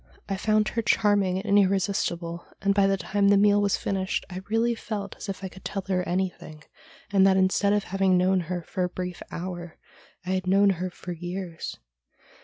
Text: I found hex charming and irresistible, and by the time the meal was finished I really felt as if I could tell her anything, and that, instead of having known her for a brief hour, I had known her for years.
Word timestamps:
I 0.27 0.35
found 0.35 0.67
hex 0.67 0.91
charming 0.93 1.39
and 1.43 1.59
irresistible, 1.59 2.47
and 2.59 2.73
by 2.73 2.87
the 2.87 2.97
time 2.97 3.27
the 3.27 3.37
meal 3.37 3.61
was 3.61 3.77
finished 3.77 4.25
I 4.31 4.41
really 4.49 4.73
felt 4.73 5.15
as 5.17 5.29
if 5.29 5.43
I 5.43 5.47
could 5.47 5.63
tell 5.63 5.83
her 5.89 6.01
anything, 6.09 6.63
and 7.13 7.21
that, 7.27 7.37
instead 7.37 7.73
of 7.73 7.83
having 7.83 8.17
known 8.17 8.39
her 8.49 8.63
for 8.63 8.83
a 8.83 8.89
brief 8.89 9.21
hour, 9.29 9.77
I 10.25 10.31
had 10.31 10.47
known 10.47 10.71
her 10.71 10.89
for 10.89 11.11
years. 11.11 11.77